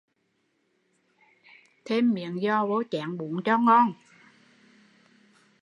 [1.85, 3.85] Thêm miếng giò vô chén bún cho vui